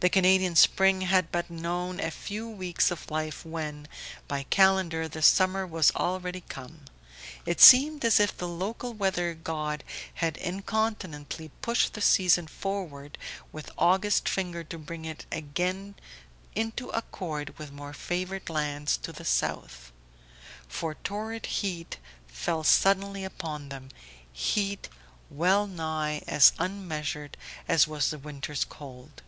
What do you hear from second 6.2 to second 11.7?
come; it seemed as if the local weather god had incontinently